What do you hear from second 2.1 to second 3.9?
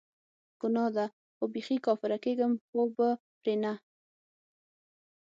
کیږم خو به پری نه